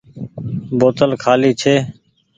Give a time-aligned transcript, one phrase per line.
[0.79, 1.75] بوتل کآلي ڇي۔